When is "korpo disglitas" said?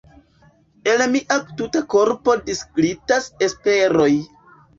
1.95-3.29